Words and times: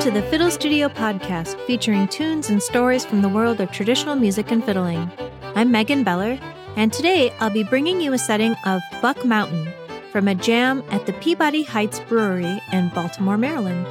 to 0.00 0.10
the 0.10 0.22
Fiddle 0.22 0.50
Studio 0.50 0.88
podcast, 0.88 1.62
featuring 1.66 2.08
tunes 2.08 2.48
and 2.48 2.62
stories 2.62 3.04
from 3.04 3.20
the 3.20 3.28
world 3.28 3.60
of 3.60 3.70
traditional 3.70 4.16
music 4.16 4.50
and 4.50 4.64
fiddling. 4.64 5.10
I'm 5.54 5.70
Megan 5.70 6.04
Beller, 6.04 6.38
and 6.74 6.90
today 6.90 7.30
I'll 7.38 7.50
be 7.50 7.64
bringing 7.64 8.00
you 8.00 8.14
a 8.14 8.18
setting 8.18 8.54
of 8.64 8.80
Buck 9.02 9.26
Mountain 9.26 9.70
from 10.10 10.26
a 10.26 10.34
jam 10.34 10.82
at 10.90 11.04
the 11.04 11.12
Peabody 11.12 11.64
Heights 11.64 12.00
Brewery 12.00 12.62
in 12.72 12.88
Baltimore, 12.94 13.36
Maryland. 13.36 13.86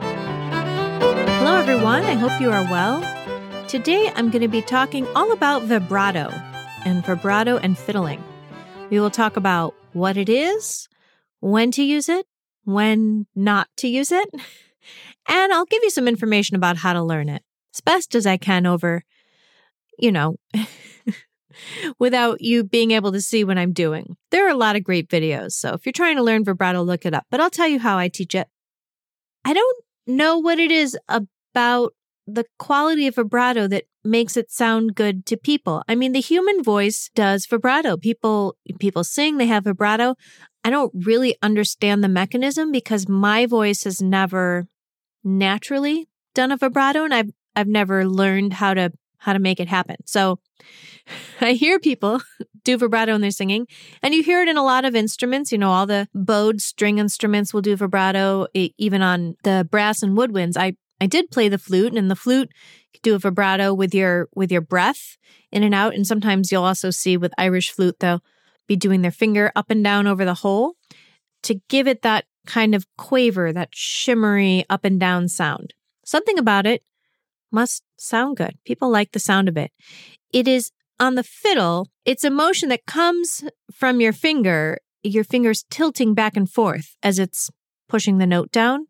Hello, 1.37 1.55
everyone. 1.57 2.01
I 2.01 2.15
hope 2.15 2.41
you 2.41 2.49
are 2.49 2.63
well. 2.63 3.01
Today 3.67 4.11
I'm 4.15 4.31
going 4.31 4.41
to 4.41 4.47
be 4.47 4.63
talking 4.63 5.05
all 5.09 5.31
about 5.31 5.61
vibrato 5.61 6.33
and 6.85 7.05
vibrato 7.05 7.57
and 7.57 7.77
fiddling. 7.77 8.23
We 8.89 8.99
will 8.99 9.11
talk 9.11 9.37
about 9.37 9.75
what 9.93 10.17
it 10.17 10.27
is, 10.27 10.89
when 11.39 11.69
to 11.73 11.83
use 11.83 12.09
it, 12.09 12.25
when 12.63 13.27
not 13.35 13.67
to 13.77 13.87
use 13.87 14.11
it, 14.11 14.27
and 15.29 15.53
I'll 15.53 15.65
give 15.65 15.83
you 15.83 15.91
some 15.91 16.07
information 16.07 16.55
about 16.55 16.77
how 16.77 16.93
to 16.93 17.03
learn 17.03 17.29
it 17.29 17.43
as 17.73 17.81
best 17.81 18.15
as 18.15 18.25
I 18.25 18.37
can 18.37 18.65
over, 18.65 19.03
you 19.97 20.11
know, 20.11 20.37
without 21.99 22.41
you 22.41 22.63
being 22.63 22.91
able 22.91 23.11
to 23.11 23.21
see 23.21 23.43
what 23.43 23.57
I'm 23.57 23.71
doing. 23.71 24.17
There 24.31 24.45
are 24.45 24.51
a 24.51 24.57
lot 24.57 24.75
of 24.75 24.83
great 24.83 25.07
videos, 25.07 25.51
so 25.51 25.73
if 25.73 25.85
you're 25.85 25.93
trying 25.93 26.17
to 26.17 26.23
learn 26.23 26.43
vibrato, 26.43 26.81
look 26.81 27.05
it 27.05 27.13
up, 27.13 27.25
but 27.29 27.39
I'll 27.39 27.49
tell 27.49 27.67
you 27.67 27.79
how 27.79 27.97
I 27.97 28.09
teach 28.09 28.35
it. 28.35 28.47
I 29.45 29.53
don't 29.53 29.77
know 30.07 30.37
what 30.37 30.59
it 30.59 30.71
is 30.71 30.97
about 31.07 31.93
the 32.27 32.45
quality 32.57 33.07
of 33.07 33.15
vibrato 33.15 33.67
that 33.67 33.85
makes 34.03 34.37
it 34.37 34.51
sound 34.51 34.95
good 34.95 35.25
to 35.25 35.37
people. 35.37 35.83
I 35.87 35.95
mean, 35.95 36.11
the 36.11 36.21
human 36.21 36.63
voice 36.63 37.09
does 37.15 37.45
vibrato. 37.45 37.97
People 37.97 38.55
people 38.79 39.03
sing, 39.03 39.37
they 39.37 39.47
have 39.47 39.65
vibrato. 39.65 40.15
I 40.63 40.69
don't 40.69 40.91
really 40.93 41.35
understand 41.41 42.03
the 42.03 42.09
mechanism 42.09 42.71
because 42.71 43.07
my 43.07 43.45
voice 43.45 43.83
has 43.83 44.01
never 44.01 44.67
naturally 45.23 46.07
done 46.33 46.51
a 46.51 46.57
vibrato 46.57 47.03
and 47.03 47.13
I've 47.13 47.31
I've 47.55 47.67
never 47.67 48.05
learned 48.05 48.53
how 48.53 48.73
to 48.73 48.91
how 49.19 49.33
to 49.33 49.39
make 49.39 49.59
it 49.59 49.67
happen. 49.67 49.97
So 50.05 50.39
I 51.41 51.53
hear 51.53 51.79
people 51.79 52.21
do 52.63 52.77
vibrato 52.77 53.13
when 53.13 53.21
they're 53.21 53.31
singing, 53.31 53.67
and 54.01 54.13
you 54.13 54.23
hear 54.23 54.41
it 54.41 54.47
in 54.47 54.57
a 54.57 54.63
lot 54.63 54.85
of 54.85 54.95
instruments. 54.95 55.51
You 55.51 55.57
know, 55.57 55.71
all 55.71 55.85
the 55.85 56.07
bowed 56.13 56.61
string 56.61 56.99
instruments 56.99 57.53
will 57.53 57.61
do 57.61 57.75
vibrato, 57.75 58.47
even 58.53 59.01
on 59.01 59.35
the 59.43 59.67
brass 59.69 60.01
and 60.01 60.17
woodwinds. 60.17 60.57
I 60.57 60.75
I 61.01 61.07
did 61.07 61.31
play 61.31 61.49
the 61.49 61.57
flute, 61.57 61.93
and 61.93 62.09
the 62.09 62.15
flute 62.15 62.49
you 62.93 62.99
do 63.01 63.15
a 63.15 63.19
vibrato 63.19 63.73
with 63.73 63.93
your 63.93 64.29
with 64.35 64.51
your 64.51 64.61
breath 64.61 65.17
in 65.51 65.63
and 65.63 65.75
out. 65.75 65.95
And 65.95 66.05
sometimes 66.05 66.51
you'll 66.51 66.63
also 66.63 66.89
see 66.89 67.17
with 67.17 67.33
Irish 67.37 67.71
flute 67.71 67.99
they'll 67.99 68.23
be 68.67 68.75
doing 68.75 69.01
their 69.01 69.11
finger 69.11 69.51
up 69.55 69.71
and 69.71 69.83
down 69.83 70.07
over 70.07 70.25
the 70.25 70.35
hole 70.35 70.75
to 71.43 71.55
give 71.69 71.87
it 71.87 72.03
that 72.03 72.25
kind 72.45 72.73
of 72.75 72.85
quaver, 72.97 73.53
that 73.53 73.69
shimmery 73.71 74.65
up 74.69 74.85
and 74.85 74.99
down 74.99 75.27
sound. 75.27 75.73
Something 76.03 76.39
about 76.39 76.65
it 76.65 76.83
must 77.51 77.83
sound 77.97 78.37
good. 78.37 78.57
People 78.65 78.89
like 78.89 79.11
the 79.11 79.19
sound 79.19 79.47
of 79.49 79.57
it. 79.57 79.71
It 80.31 80.47
is 80.47 80.71
on 80.99 81.15
the 81.15 81.23
fiddle, 81.23 81.87
it's 82.03 82.23
a 82.23 82.29
motion 82.29 82.69
that 82.69 82.85
comes 82.85 83.45
from 83.71 84.01
your 84.01 84.11
finger, 84.11 84.79
your 85.01 85.23
fingers 85.23 85.63
tilting 85.69 86.13
back 86.13 86.35
and 86.35 86.49
forth 86.49 86.97
as 87.01 87.19
it's 87.19 87.49
pushing 87.87 88.17
the 88.17 88.27
note 88.27 88.51
down. 88.51 88.85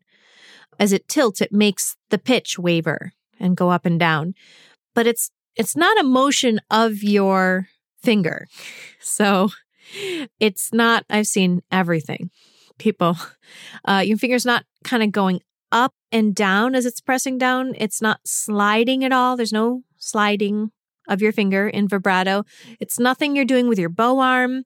As 0.78 0.92
it 0.92 1.08
tilts, 1.08 1.40
it 1.40 1.52
makes 1.52 1.96
the 2.08 2.18
pitch 2.18 2.58
waver 2.58 3.12
and 3.38 3.56
go 3.56 3.70
up 3.70 3.86
and 3.86 4.00
down. 4.00 4.34
But 4.94 5.06
it's 5.06 5.30
it's 5.56 5.76
not 5.76 6.00
a 6.00 6.04
motion 6.04 6.60
of 6.70 7.02
your 7.02 7.68
finger. 8.02 8.46
So 9.02 9.48
it's 10.38 10.72
not 10.72 11.04
I've 11.10 11.26
seen 11.26 11.62
everything. 11.72 12.30
People 12.80 13.16
uh 13.84 14.02
your 14.04 14.18
finger's 14.18 14.46
not 14.46 14.64
kind 14.82 15.02
of 15.02 15.12
going 15.12 15.40
up 15.70 15.94
and 16.10 16.34
down 16.34 16.74
as 16.74 16.84
it's 16.84 17.00
pressing 17.00 17.38
down. 17.38 17.74
It's 17.78 18.02
not 18.02 18.18
sliding 18.24 19.04
at 19.04 19.12
all. 19.12 19.36
There's 19.36 19.52
no 19.52 19.82
sliding 19.98 20.72
of 21.08 21.20
your 21.20 21.32
finger 21.32 21.68
in 21.68 21.88
vibrato. 21.88 22.44
It's 22.78 22.98
nothing 22.98 23.36
you're 23.36 23.44
doing 23.44 23.68
with 23.68 23.78
your 23.78 23.88
bow 23.88 24.18
arm. 24.20 24.62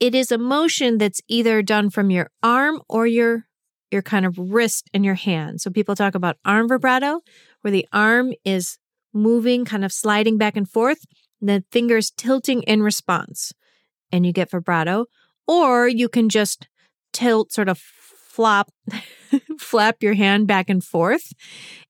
It 0.00 0.14
is 0.14 0.30
a 0.30 0.38
motion 0.38 0.98
that's 0.98 1.20
either 1.28 1.62
done 1.62 1.90
from 1.90 2.10
your 2.10 2.30
arm 2.42 2.82
or 2.88 3.06
your 3.06 3.46
your 3.90 4.02
kind 4.02 4.26
of 4.26 4.36
wrist 4.36 4.90
and 4.92 5.04
your 5.04 5.14
hand. 5.14 5.60
So 5.60 5.70
people 5.70 5.94
talk 5.94 6.14
about 6.14 6.36
arm 6.44 6.68
vibrato, 6.68 7.20
where 7.62 7.70
the 7.70 7.86
arm 7.92 8.32
is 8.44 8.78
moving, 9.14 9.64
kind 9.64 9.84
of 9.84 9.92
sliding 9.92 10.36
back 10.38 10.56
and 10.56 10.68
forth, 10.68 10.98
and 11.40 11.48
the 11.48 11.64
fingers 11.70 12.10
tilting 12.10 12.62
in 12.62 12.82
response, 12.82 13.52
and 14.12 14.26
you 14.26 14.32
get 14.32 14.50
vibrato. 14.50 15.06
Or 15.46 15.86
you 15.86 16.08
can 16.08 16.28
just 16.28 16.66
tilt, 17.16 17.50
sort 17.50 17.68
of 17.70 17.78
flop, 17.78 18.70
flap 19.58 20.02
your 20.02 20.12
hand 20.12 20.46
back 20.46 20.68
and 20.68 20.84
forth, 20.84 21.32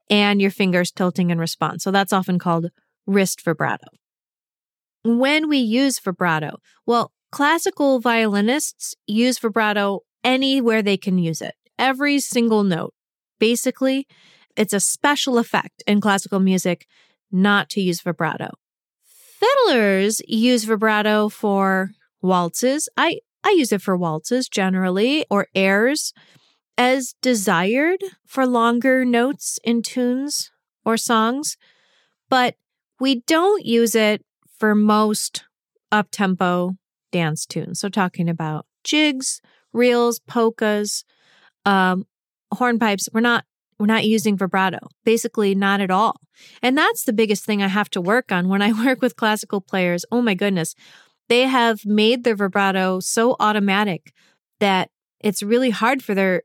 and 0.09 0.41
your 0.41 0.53
fingers 0.53 0.93
tilting 0.93 1.31
in 1.31 1.39
response. 1.39 1.83
So 1.83 1.91
that's 1.91 2.13
often 2.13 2.39
called 2.39 2.69
wrist 3.07 3.43
vibrato. 3.45 3.89
When 5.05 5.49
we 5.49 5.59
use 5.59 5.99
vibrato, 5.99 6.59
well, 6.87 7.11
classical 7.33 7.99
violinists 7.99 8.95
use 9.07 9.39
vibrato 9.41 10.01
anywhere 10.23 10.83
they 10.83 10.97
can 10.97 11.19
use 11.19 11.41
it 11.43 11.55
every 11.79 12.21
single 12.21 12.63
note. 12.63 12.95
Basically, 13.41 14.07
it's 14.57 14.73
a 14.73 14.81
special 14.81 15.39
effect 15.39 15.83
in 15.87 16.01
classical 16.01 16.41
music 16.41 16.87
not 17.31 17.69
to 17.71 17.81
use 17.81 18.01
vibrato. 18.01 18.51
Fiddlers 19.05 20.21
use 20.27 20.65
vibrato 20.65 21.29
for 21.29 21.91
waltzes. 22.23 22.89
I, 22.97 23.19
I 23.47 23.51
use 23.51 23.71
it 23.71 23.81
for 23.81 23.97
waltzes 23.97 24.49
generally 24.49 25.25
or 25.31 25.47
airs 25.55 26.13
as 26.77 27.15
desired 27.23 28.03
for 28.27 28.45
longer 28.45 29.05
notes 29.05 29.61
in 29.63 29.83
tunes 29.83 30.51
or 30.85 30.97
songs, 30.97 31.57
but 32.29 32.57
we 32.99 33.23
don't 33.29 33.65
use 33.65 33.95
it 33.95 34.25
for 34.59 34.75
most 34.75 35.45
up 35.93 36.09
tempo 36.11 36.75
dance 37.13 37.47
tunes. 37.47 37.79
So, 37.79 37.89
talking 37.89 38.29
about 38.29 38.67
jigs, 38.83 39.41
reels, 39.73 40.19
polkas, 40.19 41.05
um, 41.65 42.05
hornpipes, 42.53 43.09
we're 43.13 43.21
not 43.21 43.45
we're 43.79 43.87
not 43.87 44.07
using 44.07 44.37
vibrato. 44.37 44.89
Basically, 45.05 45.55
not 45.55 45.81
at 45.81 45.93
all. 45.93 46.17
And 46.63 46.77
that's 46.77 47.05
the 47.05 47.13
biggest 47.13 47.45
thing 47.45 47.63
I 47.63 47.69
have 47.69 47.91
to 47.91 48.01
work 48.01 48.33
on 48.33 48.49
when 48.49 48.61
I 48.61 48.73
work 48.85 49.03
with 49.03 49.15
classical 49.15 49.61
players. 49.61 50.05
Oh 50.11 50.21
my 50.21 50.35
goodness. 50.35 50.75
They 51.29 51.43
have 51.43 51.85
made 51.85 52.25
their 52.25 52.37
vibrato 52.37 53.01
so 53.01 53.37
automatic 53.41 54.13
that 54.61 54.91
it's 55.21 55.43
really 55.43 55.71
hard 55.71 56.03
for 56.03 56.15
their 56.15 56.43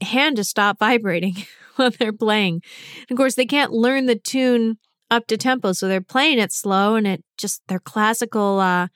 hand 0.00 0.36
to 0.36 0.44
stop 0.44 0.78
vibrating 0.78 1.36
while 1.76 1.90
they're 1.90 2.12
playing. 2.12 2.62
And 3.08 3.12
of 3.12 3.16
course, 3.16 3.34
they 3.34 3.46
can't 3.46 3.72
learn 3.72 4.06
the 4.06 4.16
tune 4.16 4.78
up 5.10 5.26
to 5.26 5.36
tempo, 5.36 5.72
so 5.72 5.88
they're 5.88 6.00
playing 6.00 6.38
it 6.38 6.52
slow 6.52 6.94
and 6.94 7.06
it 7.06 7.24
just 7.36 7.62
their 7.66 7.80
classical 7.80 8.60
uh, 8.60 8.88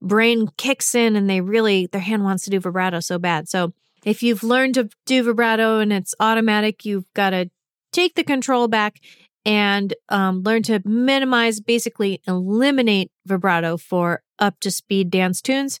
brain 0.00 0.48
kicks 0.56 0.94
in 0.94 1.16
and 1.16 1.28
they 1.28 1.40
really 1.40 1.86
their 1.86 2.00
hand 2.00 2.22
wants 2.22 2.44
to 2.44 2.50
do 2.50 2.60
vibrato 2.60 3.00
so 3.00 3.18
bad. 3.18 3.48
So 3.48 3.72
if 4.04 4.22
you've 4.22 4.44
learned 4.44 4.74
to 4.74 4.88
do 5.06 5.24
vibrato 5.24 5.80
and 5.80 5.92
it's 5.92 6.14
automatic, 6.20 6.84
you've 6.84 7.12
got 7.14 7.30
to 7.30 7.50
take 7.92 8.14
the 8.14 8.24
control 8.24 8.68
back 8.68 9.00
and 9.46 9.94
um, 10.08 10.42
learn 10.42 10.62
to 10.64 10.82
minimize, 10.84 11.60
basically 11.60 12.20
eliminate 12.26 13.12
vibrato 13.24 13.76
for 13.76 14.22
up 14.40 14.58
to 14.60 14.70
speed 14.72 15.08
dance 15.08 15.40
tunes. 15.40 15.78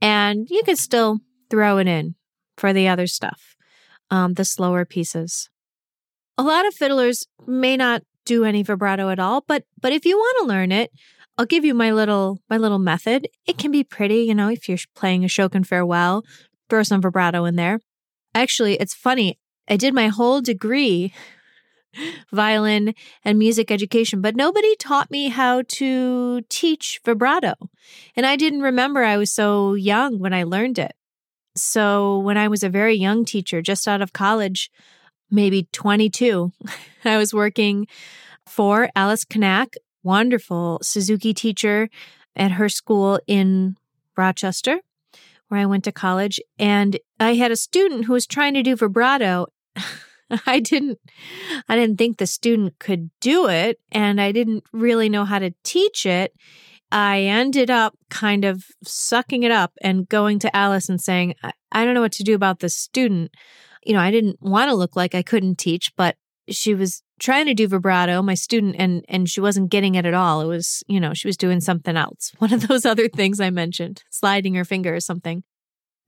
And 0.00 0.46
you 0.48 0.62
can 0.62 0.76
still 0.76 1.18
throw 1.50 1.78
it 1.78 1.88
in 1.88 2.14
for 2.56 2.72
the 2.72 2.86
other 2.86 3.08
stuff, 3.08 3.56
um, 4.10 4.34
the 4.34 4.44
slower 4.44 4.84
pieces. 4.84 5.50
A 6.38 6.44
lot 6.44 6.66
of 6.66 6.74
fiddlers 6.74 7.26
may 7.46 7.76
not 7.76 8.02
do 8.24 8.44
any 8.44 8.62
vibrato 8.62 9.08
at 9.08 9.18
all, 9.18 9.42
but 9.48 9.64
but 9.80 9.92
if 9.92 10.06
you 10.06 10.16
want 10.16 10.36
to 10.40 10.46
learn 10.46 10.70
it, 10.70 10.92
I'll 11.36 11.46
give 11.46 11.64
you 11.64 11.74
my 11.74 11.90
little 11.90 12.38
my 12.48 12.56
little 12.56 12.78
method. 12.78 13.28
It 13.46 13.58
can 13.58 13.72
be 13.72 13.82
pretty, 13.82 14.22
you 14.22 14.34
know, 14.34 14.48
if 14.48 14.68
you're 14.68 14.78
playing 14.94 15.22
Ashokan 15.22 15.66
Farewell, 15.66 16.22
throw 16.70 16.84
some 16.84 17.02
vibrato 17.02 17.44
in 17.46 17.56
there. 17.56 17.80
Actually, 18.34 18.74
it's 18.74 18.94
funny. 18.94 19.38
I 19.68 19.76
did 19.76 19.92
my 19.94 20.08
whole 20.08 20.40
degree, 20.40 21.12
violin 22.32 22.94
and 23.24 23.38
music 23.38 23.70
education, 23.70 24.20
but 24.20 24.36
nobody 24.36 24.76
taught 24.76 25.10
me 25.10 25.28
how 25.28 25.62
to 25.68 26.42
teach 26.48 27.00
vibrato. 27.04 27.54
And 28.16 28.26
I 28.26 28.36
didn't 28.36 28.62
remember 28.62 29.04
I 29.04 29.16
was 29.16 29.32
so 29.32 29.74
young 29.74 30.18
when 30.18 30.32
I 30.32 30.42
learned 30.44 30.78
it. 30.78 30.94
So 31.56 32.18
when 32.18 32.36
I 32.36 32.48
was 32.48 32.62
a 32.62 32.68
very 32.68 32.94
young 32.94 33.24
teacher, 33.24 33.62
just 33.62 33.88
out 33.88 34.02
of 34.02 34.12
college, 34.12 34.70
maybe 35.30 35.68
22, 35.72 36.52
I 37.04 37.16
was 37.16 37.34
working 37.34 37.86
for 38.46 38.88
Alice 38.94 39.24
Kanack, 39.24 39.74
wonderful 40.02 40.78
Suzuki 40.82 41.34
teacher 41.34 41.88
at 42.36 42.52
her 42.52 42.68
school 42.68 43.20
in 43.26 43.76
Rochester 44.16 44.80
where 45.48 45.60
I 45.60 45.66
went 45.66 45.84
to 45.84 45.92
college, 45.92 46.40
and 46.58 46.98
I 47.18 47.34
had 47.34 47.50
a 47.50 47.56
student 47.56 48.04
who 48.04 48.12
was 48.12 48.26
trying 48.26 48.54
to 48.54 48.62
do 48.62 48.76
vibrato. 48.76 49.46
I 50.46 50.60
didn't 50.60 50.98
I 51.68 51.76
didn't 51.76 51.96
think 51.96 52.18
the 52.18 52.26
student 52.26 52.78
could 52.78 53.10
do 53.20 53.48
it 53.48 53.78
and 53.90 54.20
I 54.20 54.32
didn't 54.32 54.64
really 54.72 55.08
know 55.08 55.24
how 55.24 55.38
to 55.38 55.54
teach 55.64 56.06
it. 56.06 56.32
I 56.90 57.22
ended 57.22 57.70
up 57.70 57.94
kind 58.08 58.44
of 58.44 58.64
sucking 58.84 59.42
it 59.42 59.50
up 59.50 59.72
and 59.82 60.08
going 60.08 60.38
to 60.40 60.56
Alice 60.56 60.88
and 60.88 61.00
saying, 61.00 61.34
I, 61.42 61.52
I 61.70 61.84
don't 61.84 61.94
know 61.94 62.00
what 62.00 62.12
to 62.12 62.24
do 62.24 62.34
about 62.34 62.60
this 62.60 62.76
student. 62.76 63.30
You 63.84 63.92
know, 63.92 64.00
I 64.00 64.10
didn't 64.10 64.38
want 64.40 64.70
to 64.70 64.74
look 64.74 64.96
like 64.96 65.14
I 65.14 65.22
couldn't 65.22 65.58
teach, 65.58 65.92
but 65.96 66.16
she 66.48 66.74
was 66.74 67.02
trying 67.20 67.46
to 67.46 67.54
do 67.54 67.68
vibrato, 67.68 68.22
my 68.22 68.34
student, 68.34 68.76
and 68.78 69.04
and 69.08 69.28
she 69.28 69.40
wasn't 69.40 69.70
getting 69.70 69.96
it 69.96 70.06
at 70.06 70.14
all. 70.14 70.40
It 70.40 70.46
was, 70.46 70.82
you 70.88 71.00
know, 71.00 71.12
she 71.14 71.28
was 71.28 71.36
doing 71.36 71.60
something 71.60 71.96
else. 71.96 72.32
One 72.38 72.52
of 72.52 72.68
those 72.68 72.86
other 72.86 73.08
things 73.08 73.40
I 73.40 73.50
mentioned, 73.50 74.02
sliding 74.10 74.54
her 74.54 74.64
finger 74.64 74.94
or 74.94 75.00
something. 75.00 75.42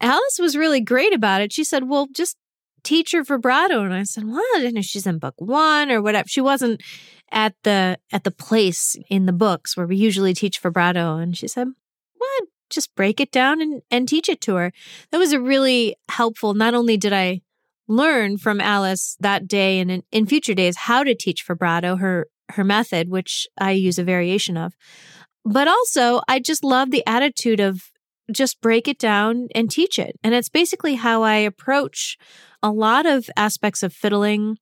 Alice 0.00 0.38
was 0.40 0.56
really 0.56 0.80
great 0.80 1.12
about 1.12 1.42
it. 1.42 1.52
She 1.52 1.64
said, 1.64 1.88
Well, 1.88 2.08
just 2.14 2.36
teach 2.82 3.12
her 3.12 3.22
vibrato. 3.22 3.82
And 3.82 3.94
I 3.94 4.02
said, 4.04 4.24
Well, 4.24 4.42
I 4.56 4.58
didn't 4.58 4.74
know 4.74 4.82
she's 4.82 5.06
in 5.06 5.18
book 5.18 5.34
one 5.38 5.90
or 5.90 6.02
whatever. 6.02 6.28
She 6.28 6.40
wasn't 6.40 6.82
at 7.32 7.54
the 7.62 7.98
at 8.12 8.24
the 8.24 8.30
place 8.30 8.96
in 9.08 9.26
the 9.26 9.32
books 9.32 9.76
where 9.76 9.86
we 9.86 9.96
usually 9.96 10.34
teach 10.34 10.58
vibrato. 10.58 11.16
And 11.16 11.36
she 11.36 11.48
said, 11.48 11.68
What? 12.16 12.44
Just 12.68 12.94
break 12.94 13.20
it 13.20 13.32
down 13.32 13.60
and, 13.60 13.82
and 13.90 14.08
teach 14.08 14.28
it 14.28 14.40
to 14.42 14.54
her. 14.54 14.72
That 15.10 15.18
was 15.18 15.32
a 15.32 15.40
really 15.40 15.96
helpful. 16.08 16.54
Not 16.54 16.74
only 16.74 16.96
did 16.96 17.12
I 17.12 17.42
learn 17.88 18.38
from 18.38 18.60
Alice 18.60 19.16
that 19.18 19.48
day 19.48 19.80
and 19.80 19.90
in, 19.90 20.02
in 20.12 20.26
future 20.26 20.54
days 20.54 20.76
how 20.76 21.02
to 21.02 21.14
teach 21.14 21.44
vibrato, 21.44 21.96
her 21.96 22.28
her 22.50 22.64
method, 22.64 23.08
which 23.08 23.46
I 23.58 23.72
use 23.72 23.98
a 23.98 24.04
variation 24.04 24.56
of. 24.56 24.74
But 25.44 25.68
also, 25.68 26.20
I 26.28 26.40
just 26.40 26.62
love 26.62 26.90
the 26.90 27.06
attitude 27.06 27.60
of 27.60 27.90
just 28.32 28.60
break 28.60 28.86
it 28.86 28.98
down 28.98 29.48
and 29.54 29.70
teach 29.70 29.98
it. 29.98 30.18
And 30.22 30.34
it's 30.34 30.48
basically 30.48 30.96
how 30.96 31.22
I 31.22 31.36
approach 31.36 32.16
a 32.62 32.70
lot 32.70 33.06
of 33.06 33.28
aspects 33.36 33.82
of 33.82 33.92
fiddling 33.92 34.58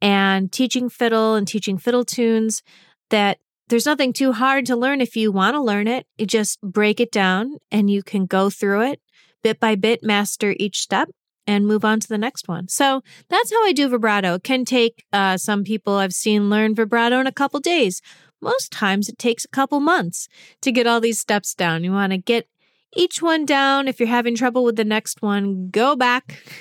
and 0.00 0.52
teaching 0.52 0.88
fiddle 0.88 1.34
and 1.34 1.48
teaching 1.48 1.78
fiddle 1.78 2.04
tunes 2.04 2.62
that 3.10 3.38
there's 3.68 3.86
nothing 3.86 4.12
too 4.12 4.32
hard 4.32 4.66
to 4.66 4.76
learn 4.76 5.00
if 5.00 5.16
you 5.16 5.32
want 5.32 5.54
to 5.54 5.60
learn 5.60 5.88
it. 5.88 6.06
You 6.18 6.26
just 6.26 6.60
break 6.60 7.00
it 7.00 7.10
down 7.10 7.56
and 7.70 7.90
you 7.90 8.02
can 8.02 8.26
go 8.26 8.50
through 8.50 8.82
it 8.82 9.00
bit 9.42 9.60
by 9.60 9.76
bit, 9.76 10.02
master 10.02 10.54
each 10.58 10.78
step 10.78 11.08
and 11.46 11.66
move 11.66 11.84
on 11.84 12.00
to 12.00 12.08
the 12.08 12.18
next 12.18 12.48
one. 12.48 12.66
So 12.68 13.02
that's 13.28 13.52
how 13.52 13.64
I 13.64 13.72
do 13.72 13.88
vibrato. 13.88 14.34
It 14.34 14.42
can 14.42 14.64
take 14.64 15.04
uh, 15.12 15.36
some 15.36 15.62
people 15.62 15.94
I've 15.94 16.12
seen 16.12 16.50
learn 16.50 16.74
vibrato 16.74 17.20
in 17.20 17.28
a 17.28 17.32
couple 17.32 17.60
days. 17.60 18.02
Most 18.40 18.72
times 18.72 19.08
it 19.08 19.18
takes 19.18 19.44
a 19.44 19.48
couple 19.48 19.78
months 19.78 20.26
to 20.62 20.72
get 20.72 20.88
all 20.88 21.00
these 21.00 21.20
steps 21.20 21.54
down. 21.54 21.84
You 21.84 21.92
want 21.92 22.10
to 22.10 22.18
get 22.18 22.48
each 22.96 23.22
one 23.22 23.46
down. 23.46 23.86
If 23.86 24.00
you're 24.00 24.08
having 24.08 24.34
trouble 24.34 24.64
with 24.64 24.74
the 24.74 24.84
next 24.84 25.22
one, 25.22 25.70
go 25.70 25.94
back. 25.94 26.42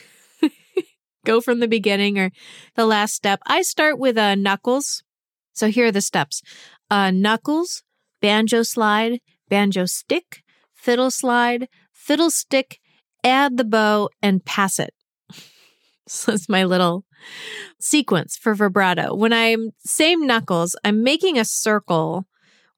go 1.25 1.41
from 1.41 1.59
the 1.59 1.67
beginning 1.67 2.17
or 2.17 2.31
the 2.75 2.85
last 2.85 3.13
step. 3.13 3.41
I 3.45 3.61
start 3.61 3.99
with 3.99 4.17
uh, 4.17 4.35
knuckles. 4.35 5.03
So 5.53 5.67
here 5.67 5.87
are 5.87 5.91
the 5.91 6.01
steps 6.01 6.41
uh, 6.89 7.11
knuckles, 7.11 7.83
banjo 8.21 8.63
slide, 8.63 9.19
banjo 9.49 9.85
stick, 9.85 10.43
fiddle 10.73 11.11
slide, 11.11 11.67
fiddle 11.91 12.29
stick, 12.29 12.79
add 13.23 13.57
the 13.57 13.63
bow, 13.63 14.09
and 14.21 14.45
pass 14.45 14.79
it. 14.79 14.93
so 16.07 16.31
that's 16.31 16.47
my 16.47 16.63
little 16.63 17.05
sequence 17.79 18.37
for 18.37 18.53
vibrato. 18.53 19.15
When 19.15 19.33
I'm 19.33 19.71
same 19.79 20.27
knuckles, 20.27 20.75
I'm 20.83 21.03
making 21.03 21.37
a 21.37 21.45
circle 21.45 22.27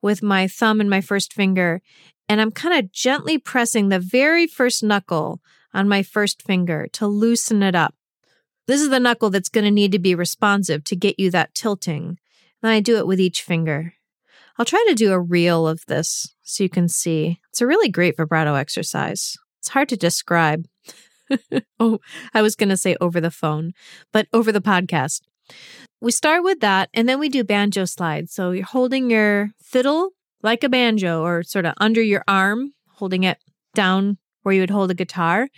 with 0.02 0.24
my 0.24 0.48
thumb 0.48 0.80
and 0.80 0.90
my 0.90 1.02
first 1.02 1.34
finger, 1.34 1.82
and 2.30 2.40
I'm 2.40 2.52
kind 2.52 2.78
of 2.78 2.92
gently 2.92 3.38
pressing 3.38 3.90
the 3.90 4.00
very 4.00 4.48
first 4.48 4.84
knuckle 4.84 5.42
on 5.74 5.88
my 5.88 6.04
first 6.04 6.42
finger 6.42 6.88
to 6.94 7.08
loosen 7.08 7.62
it 7.62 7.76
up. 7.76 7.94
This 8.68 8.82
is 8.82 8.90
the 8.90 9.00
knuckle 9.00 9.30
that's 9.30 9.50
going 9.50 9.66
to 9.66 9.72
need 9.72 9.92
to 9.94 10.00
be 10.00 10.14
responsive 10.14 10.84
to 10.86 10.96
get 10.96 11.20
you 11.20 11.32
that 11.32 11.56
tilting. 11.56 12.18
And 12.62 12.72
I 12.72 12.80
do 12.80 12.98
it 12.98 13.08
with 13.08 13.20
each 13.20 13.42
finger. 13.42 13.94
I'll 14.58 14.66
try 14.66 14.84
to 14.90 14.96
do 14.96 15.12
a 15.12 15.20
reel 15.20 15.68
of 15.68 15.86
this 15.88 16.34
so 16.44 16.64
you 16.64 16.70
can 16.70 16.88
see. 16.88 17.40
It's 17.50 17.62
a 17.62 17.68
really 17.68 17.90
great 17.90 18.18
vibrato 18.18 18.56
exercise. 18.56 19.38
It's 19.60 19.70
hard 19.70 19.90
to 19.90 19.98
describe. 19.98 20.68
oh, 21.80 22.00
I 22.34 22.42
was 22.42 22.56
going 22.56 22.70
to 22.70 22.78
say 22.78 22.96
over 23.00 23.22
the 23.22 23.32
phone, 23.32 23.74
but 24.12 24.28
over 24.34 24.52
the 24.52 24.62
podcast. 24.62 25.22
We 26.02 26.12
start 26.12 26.44
with 26.44 26.60
that 26.60 26.90
and 26.94 27.08
then 27.08 27.20
we 27.20 27.30
do 27.30 27.44
banjo 27.44 27.86
slides. 27.86 28.34
So 28.34 28.52
you're 28.52 28.66
holding 28.66 29.10
your 29.10 29.52
fiddle 29.62 30.12
like 30.44 30.64
a 30.64 30.70
banjo 30.70 31.24
or 31.24 31.44
sort 31.44 31.66
of 31.66 31.74
under 31.78 32.02
your 32.02 32.24
arm, 32.28 32.74
holding 32.90 33.24
it 33.24 33.38
down 33.74 34.18
where 34.44 34.54
you 34.54 34.62
would 34.62 34.70
hold 34.70 34.92
a 34.92 34.96
guitar, 34.96 35.50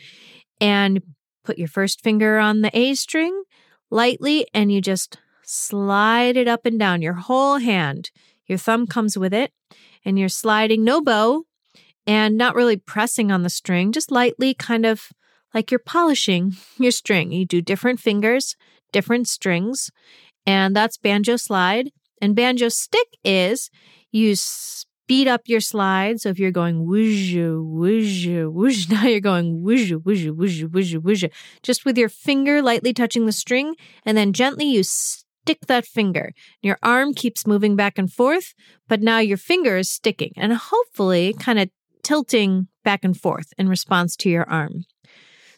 and 0.60 1.02
put 1.44 1.58
your 1.58 1.68
first 1.68 2.02
finger 2.02 2.38
on 2.38 2.62
the 2.62 2.78
A 2.78 2.94
string 2.96 3.44
lightly 3.90 4.48
and 4.54 4.72
you 4.72 4.82
just 4.82 5.18
slide 5.44 6.38
it 6.38 6.48
up 6.48 6.66
and 6.66 6.78
down 6.78 7.02
your 7.02 7.14
whole 7.14 7.58
hand. 7.58 8.12
Your 8.46 8.58
thumb 8.58 8.88
comes 8.88 9.18
with 9.18 9.34
it 9.34 9.52
and 10.06 10.18
you're 10.18 10.30
sliding, 10.30 10.84
no 10.84 11.02
bow, 11.02 11.44
and 12.06 12.38
not 12.38 12.56
really 12.56 12.78
pressing 12.78 13.32
on 13.32 13.44
the 13.44 13.50
string, 13.50 13.92
just 13.92 14.12
lightly 14.12 14.54
kind 14.54 14.86
of 14.86 15.10
like 15.54 15.72
you're 15.72 15.80
polishing 15.80 16.56
your 16.78 16.92
string. 16.92 17.32
You 17.32 17.46
do 17.46 17.62
different 17.62 18.00
fingers, 18.00 18.56
different 18.92 19.28
strings, 19.28 19.92
and 20.46 20.76
that's 20.76 20.98
banjo 20.98 21.36
slide. 21.38 21.92
And 22.22 22.36
banjo 22.36 22.70
stick 22.70 23.08
is 23.24 23.70
you 24.12 24.36
speed 25.10 25.28
up 25.28 25.42
your 25.48 25.60
slide. 25.60 26.22
So 26.22 26.30
if 26.30 26.38
you're 26.38 26.52
going 26.52 26.86
whoosh, 26.86 27.34
whoosh, 27.36 28.28
whoosh, 28.28 28.90
now 28.90 29.06
you're 29.06 29.20
going 29.20 29.64
whoosh, 29.64 29.92
whoosh, 29.92 30.28
whoosh, 30.28 30.64
whoosh, 30.66 30.94
whoosh, 30.94 31.24
just 31.64 31.84
with 31.84 31.98
your 31.98 32.10
finger 32.10 32.62
lightly 32.62 32.94
touching 32.94 33.26
the 33.26 33.32
string, 33.32 33.76
and 34.06 34.16
then 34.16 34.34
gently 34.34 34.66
you 34.66 34.84
stick 34.84 35.66
that 35.66 35.88
finger. 35.88 36.32
Your 36.62 36.78
arm 36.84 37.16
keeps 37.16 37.48
moving 37.48 37.76
back 37.76 37.98
and 37.98 38.14
forth, 38.14 38.54
but 38.88 39.02
now 39.02 39.18
your 39.18 39.38
finger 39.38 39.78
is 39.78 39.90
sticking 39.90 40.32
and 40.38 40.54
hopefully 40.54 41.34
kind 41.40 41.58
of 41.58 41.72
tilting 42.04 42.68
back 42.84 43.04
and 43.04 43.20
forth 43.20 43.52
in 43.58 43.68
response 43.68 44.16
to 44.18 44.30
your 44.30 44.48
arm. 44.48 44.84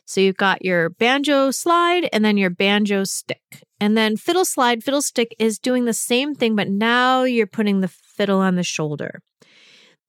So 0.06 0.22
you've 0.22 0.38
got 0.38 0.64
your 0.64 0.92
banjo 0.92 1.52
slide 1.52 2.08
and 2.14 2.24
then 2.24 2.38
your 2.38 2.52
banjo 2.52 3.04
stick. 3.04 3.66
And 3.82 3.98
then 3.98 4.16
fiddle 4.16 4.46
slide, 4.46 4.82
fiddle 4.82 5.02
stick 5.02 5.36
is 5.40 5.60
doing 5.60 5.84
the 5.84 5.94
same 5.94 6.36
thing, 6.36 6.56
but 6.56 6.70
now 6.70 7.24
you're 7.24 7.48
putting 7.48 7.82
the 7.82 7.90
fiddle 7.90 8.40
on 8.40 8.56
the 8.56 8.64
shoulder. 8.64 9.20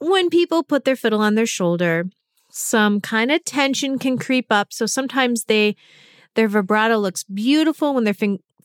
When 0.02 0.30
people 0.30 0.64
put 0.64 0.84
their 0.84 0.96
fiddle 0.96 1.20
on 1.20 1.36
their 1.36 1.46
shoulder, 1.46 2.06
some 2.50 3.00
kind 3.00 3.30
of 3.30 3.44
tension 3.44 4.00
can 4.00 4.18
creep 4.18 4.46
up. 4.50 4.72
So 4.72 4.84
sometimes 4.84 5.44
they 5.44 5.76
their 6.34 6.48
vibrato 6.48 6.98
looks 6.98 7.22
beautiful 7.22 7.94
when 7.94 8.02
their 8.02 8.14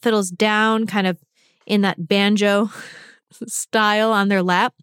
fiddle's 0.02 0.32
down, 0.32 0.88
kind 0.88 1.06
of 1.06 1.20
in 1.68 1.82
that 1.82 2.08
banjo 2.08 2.72
style 3.48 4.12
on 4.12 4.30
their 4.30 4.42
lap 4.42 4.74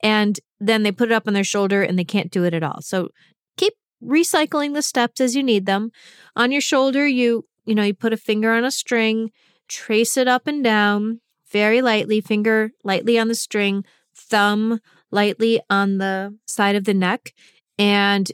and 0.00 0.38
then 0.60 0.84
they 0.84 0.92
put 0.92 1.10
it 1.10 1.14
up 1.14 1.26
on 1.26 1.34
their 1.34 1.42
shoulder 1.42 1.82
and 1.82 1.98
they 1.98 2.04
can't 2.04 2.30
do 2.30 2.44
it 2.44 2.54
at 2.54 2.62
all. 2.62 2.80
So 2.80 3.08
keep 3.56 3.74
recycling 4.00 4.74
the 4.74 4.82
steps 4.82 5.20
as 5.20 5.34
you 5.34 5.42
need 5.42 5.66
them. 5.66 5.90
On 6.36 6.52
your 6.52 6.60
shoulder, 6.60 7.08
you 7.08 7.46
you 7.64 7.74
know, 7.74 7.82
you 7.82 7.92
put 7.92 8.12
a 8.12 8.16
finger 8.16 8.52
on 8.52 8.64
a 8.64 8.70
string, 8.70 9.32
trace 9.66 10.16
it 10.16 10.28
up 10.28 10.46
and 10.46 10.62
down 10.62 11.20
very 11.50 11.82
lightly, 11.82 12.20
finger 12.20 12.70
lightly 12.84 13.18
on 13.18 13.26
the 13.26 13.34
string, 13.34 13.84
thumb 14.14 14.80
lightly 15.10 15.60
on 15.70 15.98
the 15.98 16.36
side 16.46 16.76
of 16.76 16.84
the 16.84 16.94
neck 16.94 17.32
and 17.78 18.30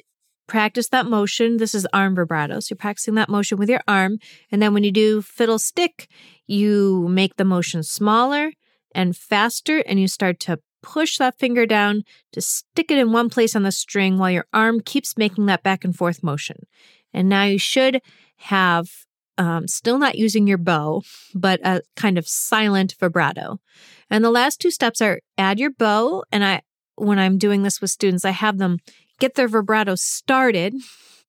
practice 0.47 0.89
that 0.89 1.07
motion. 1.07 1.57
This 1.57 1.75
is 1.75 1.87
arm 1.93 2.17
vibrato. 2.17 2.61
So 2.61 2.73
you're 2.73 2.77
practicing 2.77 3.15
that 3.15 3.29
motion 3.29 3.59
with 3.59 3.71
your 3.71 3.83
arm. 3.89 4.19
And 4.51 4.61
then 4.61 4.75
when 4.75 4.85
you 4.85 4.93
do 4.93 5.23
fiddle 5.23 5.59
stick, 5.59 6.09
you 6.47 7.07
make 7.09 7.37
the 7.37 7.45
motion 7.45 7.83
smaller 7.83 8.53
and 8.95 9.17
faster 9.17 9.79
and 9.87 9.99
you 9.99 10.09
start 10.09 10.41
to 10.41 10.61
push 10.83 11.17
that 11.17 11.39
finger 11.39 11.65
down 11.65 12.03
to 12.33 12.41
stick 12.43 12.91
it 12.91 12.99
in 12.99 13.11
one 13.11 13.31
place 13.31 13.57
on 13.57 13.63
the 13.63 13.73
string 13.73 14.19
while 14.19 14.31
your 14.31 14.47
arm 14.53 14.81
keeps 14.81 15.17
making 15.17 15.47
that 15.47 15.63
back 15.63 15.85
and 15.85 15.97
forth 15.97 16.23
motion. 16.23 16.67
And 17.13 17.29
now 17.29 17.45
you 17.45 17.59
should 17.59 18.03
have 18.37 18.91
um, 19.39 19.67
still 19.69 19.99
not 19.99 20.17
using 20.17 20.47
your 20.47 20.59
bow, 20.59 21.03
but 21.35 21.61
a 21.65 21.83
kind 21.97 22.19
of 22.19 22.29
silent 22.29 22.95
vibrato. 22.99 23.59
And 24.11 24.25
the 24.25 24.31
last 24.31 24.61
two 24.61 24.71
steps 24.71 25.01
are 25.01 25.21
add 25.39 25.59
your 25.59 25.71
bow. 25.71 26.25
And 26.31 26.45
I, 26.45 26.63
when 26.97 27.19
I'm 27.19 27.39
doing 27.39 27.63
this 27.63 27.81
with 27.81 27.91
students, 27.91 28.25
I 28.25 28.31
have 28.31 28.59
them 28.59 28.79
get 29.19 29.35
their 29.35 29.49
vibrato 29.49 29.95
started 29.95 30.75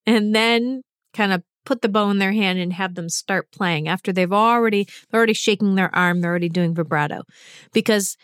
and 0.06 0.36
then 0.36 0.82
kind 1.14 1.32
of 1.32 1.44
put 1.66 1.82
the 1.82 1.90
bow 1.90 2.10
in 2.12 2.20
their 2.20 2.34
hand 2.34 2.60
and 2.60 2.74
have 2.74 2.94
them 2.94 3.10
start 3.10 3.52
playing 3.52 3.88
after 3.88 4.14
they've 4.14 4.34
already 4.34 4.88
they're 5.10 5.18
already 5.18 5.34
shaking 5.34 5.74
their 5.74 5.94
arm 5.96 6.22
they're 6.22 6.30
already 6.30 6.50
doing 6.50 6.76
vibrato 6.76 7.24
because 7.74 8.18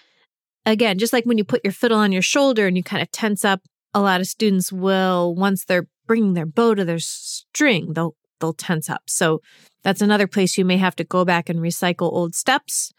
again, 0.65 0.97
just 0.97 1.13
like 1.13 1.25
when 1.25 1.37
you 1.37 1.43
put 1.43 1.63
your 1.63 1.73
fiddle 1.73 1.97
on 1.97 2.11
your 2.11 2.21
shoulder 2.21 2.67
and 2.67 2.77
you 2.77 2.83
kind 2.83 3.01
of 3.01 3.11
tense 3.11 3.43
up, 3.45 3.61
a 3.93 4.01
lot 4.01 4.21
of 4.21 4.27
students 4.27 4.71
will, 4.71 5.35
once 5.35 5.65
they're 5.65 5.87
bringing 6.07 6.33
their 6.33 6.45
bow 6.45 6.75
to 6.75 6.85
their 6.85 6.99
string, 6.99 7.93
they'll 7.93 8.15
they'll 8.41 8.53
tense 8.53 8.89
up. 8.89 9.03
So 9.07 9.41
that's 9.83 10.01
another 10.01 10.27
place 10.27 10.57
you 10.57 10.65
may 10.65 10.77
have 10.77 10.95
to 10.97 11.03
go 11.03 11.23
back 11.23 11.49
and 11.49 11.59
recycle 11.59 12.11
old 12.11 12.35
steps. 12.35 12.91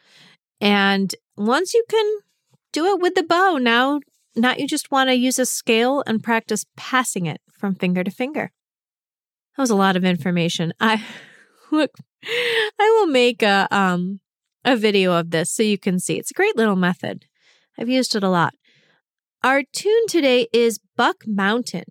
And 0.61 1.15
once 1.37 1.75
you 1.75 1.85
can 1.89 2.19
do 2.73 2.87
it 2.87 3.01
with 3.01 3.15
the 3.15 3.23
bow, 3.23 3.59
now 3.59 4.01
now 4.35 4.55
you 4.57 4.67
just 4.67 4.91
want 4.91 5.11
to 5.11 5.15
use 5.15 5.39
a 5.39 5.45
scale 5.45 6.03
and 6.07 6.23
practice 6.23 6.65
passing 6.77 7.27
it 7.27 7.41
from 7.53 7.75
finger 7.75 8.03
to 8.03 8.11
finger. 8.11 8.51
That 9.57 9.63
was 9.63 9.71
a 9.71 9.77
lot 9.77 9.97
of 9.97 10.05
information. 10.05 10.73
I 10.81 11.05
look, 11.71 11.91
I 12.25 12.99
will 12.99 13.13
make 13.13 13.43
a 13.43 13.69
um 13.71 14.21
a 14.65 14.77
video 14.77 15.13
of 15.13 15.31
this 15.31 15.53
so 15.53 15.63
you 15.63 15.79
can 15.79 15.99
see. 15.99 16.19
It's 16.19 16.31
a 16.31 16.35
great 16.35 16.57
little 16.57 16.77
method. 16.77 17.27
I've 17.79 17.89
used 17.89 18.15
it 18.15 18.23
a 18.23 18.29
lot. 18.29 18.55
Our 19.43 19.65
tune 19.73 20.07
today 20.09 20.47
is 20.53 20.79
Buck 20.97 21.25
Mountain. 21.27 21.87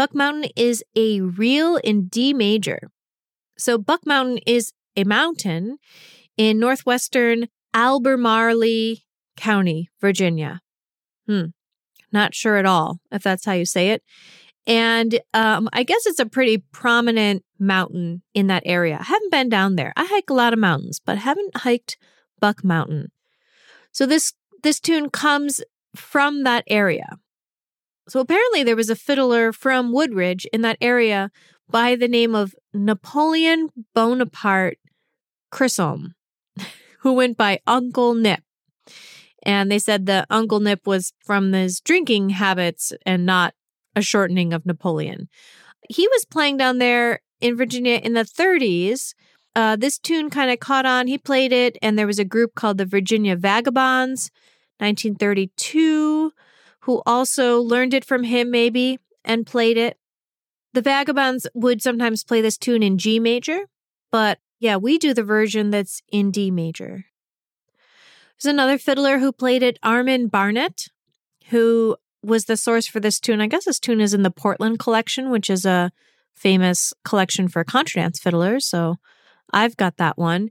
Buck 0.00 0.14
Mountain 0.14 0.50
is 0.56 0.82
a 0.96 1.20
reel 1.20 1.76
in 1.76 2.08
D 2.08 2.32
major. 2.32 2.88
So, 3.58 3.76
Buck 3.76 4.06
Mountain 4.06 4.38
is 4.46 4.72
a 4.96 5.04
mountain 5.04 5.76
in 6.38 6.58
northwestern 6.58 7.48
Albemarle 7.74 8.94
County, 9.36 9.90
Virginia. 10.00 10.62
Hmm. 11.26 11.48
Not 12.10 12.34
sure 12.34 12.56
at 12.56 12.64
all 12.64 13.00
if 13.12 13.22
that's 13.22 13.44
how 13.44 13.52
you 13.52 13.66
say 13.66 13.90
it. 13.90 14.02
And 14.66 15.20
um, 15.34 15.68
I 15.74 15.82
guess 15.82 16.06
it's 16.06 16.18
a 16.18 16.24
pretty 16.24 16.64
prominent 16.72 17.44
mountain 17.58 18.22
in 18.32 18.46
that 18.46 18.62
area. 18.64 18.96
I 18.98 19.04
haven't 19.04 19.30
been 19.30 19.50
down 19.50 19.76
there. 19.76 19.92
I 19.98 20.06
hike 20.06 20.30
a 20.30 20.34
lot 20.34 20.54
of 20.54 20.58
mountains, 20.58 20.98
but 21.04 21.18
haven't 21.18 21.58
hiked 21.58 21.98
Buck 22.40 22.64
Mountain. 22.64 23.08
So 23.92 24.06
this 24.06 24.32
this 24.62 24.80
tune 24.80 25.10
comes 25.10 25.60
from 25.94 26.44
that 26.44 26.64
area. 26.68 27.18
So 28.10 28.18
apparently 28.18 28.64
there 28.64 28.74
was 28.74 28.90
a 28.90 28.96
fiddler 28.96 29.52
from 29.52 29.92
Woodridge 29.92 30.44
in 30.52 30.62
that 30.62 30.78
area 30.80 31.30
by 31.70 31.94
the 31.94 32.08
name 32.08 32.34
of 32.34 32.56
Napoleon 32.74 33.68
Bonaparte 33.94 34.78
Chisholm, 35.56 36.16
who 37.02 37.12
went 37.12 37.36
by 37.36 37.60
Uncle 37.68 38.14
Nip. 38.14 38.42
And 39.44 39.70
they 39.70 39.78
said 39.78 40.06
that 40.06 40.26
Uncle 40.28 40.58
Nip 40.58 40.88
was 40.88 41.12
from 41.24 41.52
his 41.52 41.80
drinking 41.80 42.30
habits 42.30 42.92
and 43.06 43.24
not 43.24 43.54
a 43.94 44.02
shortening 44.02 44.52
of 44.52 44.66
Napoleon. 44.66 45.28
He 45.88 46.08
was 46.08 46.24
playing 46.24 46.56
down 46.56 46.78
there 46.78 47.20
in 47.40 47.56
Virginia 47.56 48.00
in 48.02 48.14
the 48.14 48.24
30s. 48.24 49.14
Uh, 49.54 49.76
this 49.76 50.00
tune 50.00 50.30
kind 50.30 50.50
of 50.50 50.58
caught 50.58 50.84
on. 50.84 51.06
He 51.06 51.16
played 51.16 51.52
it, 51.52 51.78
and 51.80 51.96
there 51.96 52.08
was 52.08 52.18
a 52.18 52.24
group 52.24 52.56
called 52.56 52.78
the 52.78 52.86
Virginia 52.86 53.36
Vagabonds, 53.36 54.32
1932, 54.78 56.32
who 56.80 57.02
also 57.06 57.60
learned 57.60 57.94
it 57.94 58.04
from 58.04 58.24
him, 58.24 58.50
maybe, 58.50 58.98
and 59.24 59.46
played 59.46 59.76
it. 59.76 59.98
The 60.72 60.82
Vagabonds 60.82 61.46
would 61.54 61.82
sometimes 61.82 62.24
play 62.24 62.40
this 62.40 62.56
tune 62.56 62.82
in 62.82 62.98
G 62.98 63.18
major, 63.18 63.66
but 64.10 64.38
yeah, 64.58 64.76
we 64.76 64.98
do 64.98 65.14
the 65.14 65.24
version 65.24 65.70
that's 65.70 66.02
in 66.12 66.30
D 66.30 66.50
major. 66.50 67.06
There's 68.40 68.52
another 68.52 68.78
fiddler 68.78 69.18
who 69.18 69.32
played 69.32 69.62
it, 69.62 69.78
Armin 69.82 70.28
Barnett, 70.28 70.88
who 71.48 71.96
was 72.22 72.44
the 72.44 72.56
source 72.56 72.86
for 72.86 73.00
this 73.00 73.20
tune. 73.20 73.40
I 73.40 73.46
guess 73.46 73.64
this 73.64 73.80
tune 73.80 74.00
is 74.00 74.14
in 74.14 74.22
the 74.22 74.30
Portland 74.30 74.78
collection, 74.78 75.30
which 75.30 75.50
is 75.50 75.66
a 75.66 75.90
famous 76.34 76.94
collection 77.04 77.48
for 77.48 77.64
contradance 77.64 78.18
fiddlers. 78.18 78.66
So 78.66 78.96
I've 79.52 79.76
got 79.76 79.96
that 79.96 80.16
one. 80.16 80.50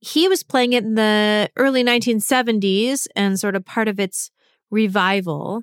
He 0.00 0.28
was 0.28 0.42
playing 0.42 0.72
it 0.72 0.84
in 0.84 0.94
the 0.94 1.50
early 1.56 1.84
1970s 1.84 3.06
and 3.14 3.38
sort 3.38 3.54
of 3.54 3.64
part 3.64 3.88
of 3.88 4.00
its 4.00 4.30
revival. 4.70 5.62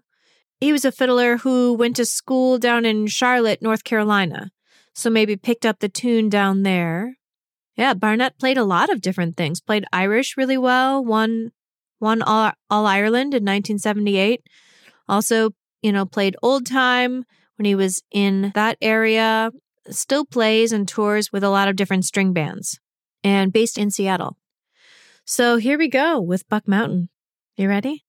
He 0.59 0.71
was 0.71 0.85
a 0.85 0.91
fiddler 0.91 1.37
who 1.37 1.73
went 1.73 1.95
to 1.97 2.05
school 2.05 2.57
down 2.57 2.85
in 2.85 3.07
Charlotte, 3.07 3.61
North 3.61 3.83
Carolina. 3.83 4.51
So 4.93 5.09
maybe 5.09 5.35
picked 5.35 5.65
up 5.65 5.79
the 5.79 5.89
tune 5.89 6.29
down 6.29 6.63
there. 6.63 7.17
Yeah, 7.75 7.93
Barnett 7.93 8.39
played 8.39 8.57
a 8.57 8.63
lot 8.63 8.89
of 8.89 9.01
different 9.01 9.37
things. 9.37 9.61
Played 9.61 9.85
Irish 9.93 10.35
really 10.35 10.57
well, 10.57 11.03
won 11.03 11.51
won 11.99 12.21
All, 12.21 12.51
All 12.69 12.85
Ireland 12.85 13.33
in 13.33 13.43
1978 13.43 14.41
also, 15.07 15.51
you 15.81 15.91
know, 15.91 16.05
played 16.05 16.35
old 16.41 16.65
time 16.65 17.23
when 17.57 17.65
he 17.65 17.75
was 17.75 18.01
in 18.11 18.51
that 18.55 18.77
area, 18.81 19.51
still 19.89 20.25
plays 20.25 20.71
and 20.71 20.87
tours 20.87 21.31
with 21.31 21.43
a 21.43 21.49
lot 21.49 21.67
of 21.67 21.75
different 21.75 22.05
string 22.05 22.33
bands 22.33 22.79
and 23.23 23.53
based 23.53 23.77
in 23.77 23.89
Seattle. 23.89 24.37
So 25.25 25.57
here 25.57 25.77
we 25.77 25.87
go 25.87 26.19
with 26.19 26.47
Buck 26.49 26.67
Mountain. 26.67 27.09
You 27.55 27.67
ready? 27.69 28.03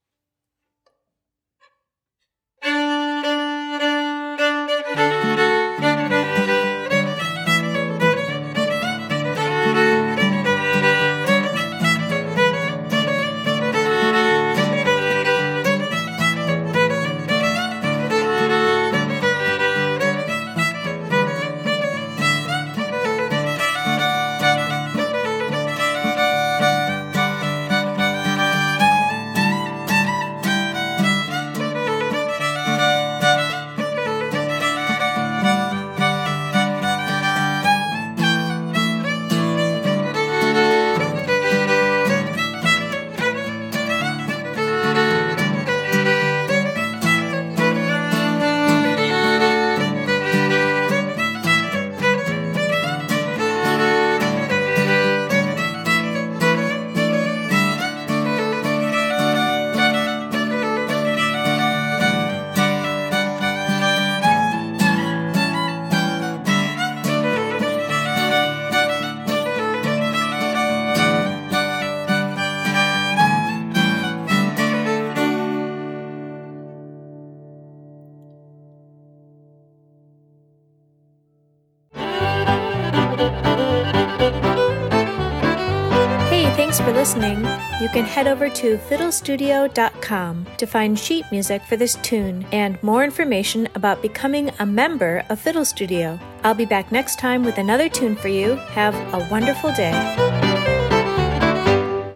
Listening. 86.98 87.38
You 87.80 87.88
can 87.90 88.04
head 88.04 88.26
over 88.26 88.50
to 88.50 88.76
fiddlestudio.com 88.76 90.46
to 90.56 90.66
find 90.66 90.98
sheet 90.98 91.24
music 91.30 91.62
for 91.62 91.76
this 91.76 91.94
tune 92.02 92.44
and 92.50 92.82
more 92.82 93.04
information 93.04 93.68
about 93.76 94.02
becoming 94.02 94.50
a 94.58 94.66
member 94.66 95.24
of 95.28 95.38
Fiddle 95.38 95.64
Studio. 95.64 96.18
I'll 96.42 96.54
be 96.54 96.64
back 96.64 96.90
next 96.90 97.20
time 97.20 97.44
with 97.44 97.56
another 97.58 97.88
tune 97.88 98.16
for 98.16 98.26
you. 98.26 98.56
Have 98.74 98.96
a 99.14 99.24
wonderful 99.30 99.72
day. 99.74 100.27